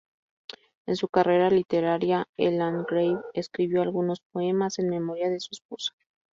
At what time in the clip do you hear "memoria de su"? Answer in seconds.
4.89-5.49